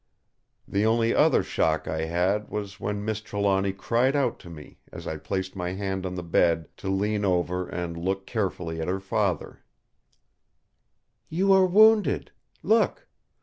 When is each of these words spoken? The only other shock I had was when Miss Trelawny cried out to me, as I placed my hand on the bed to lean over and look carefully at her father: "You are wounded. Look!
The 0.67 0.83
only 0.83 1.13
other 1.13 1.43
shock 1.43 1.87
I 1.87 2.05
had 2.05 2.49
was 2.49 2.79
when 2.79 3.05
Miss 3.05 3.21
Trelawny 3.21 3.71
cried 3.73 4.15
out 4.15 4.39
to 4.39 4.49
me, 4.49 4.79
as 4.91 5.05
I 5.05 5.17
placed 5.17 5.55
my 5.55 5.73
hand 5.73 6.07
on 6.07 6.15
the 6.15 6.23
bed 6.23 6.69
to 6.77 6.89
lean 6.89 7.23
over 7.23 7.67
and 7.67 7.95
look 7.95 8.25
carefully 8.25 8.81
at 8.81 8.87
her 8.87 8.99
father: 8.99 9.59
"You 11.29 11.53
are 11.53 11.67
wounded. 11.67 12.31
Look! 12.63 13.07